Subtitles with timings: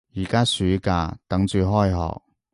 [0.15, 2.21] 而家暑假，等住開學